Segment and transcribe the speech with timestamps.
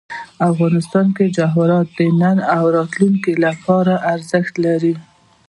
[0.51, 4.93] افغانستان کې جواهرات د نن او راتلونکي لپاره ارزښت لري.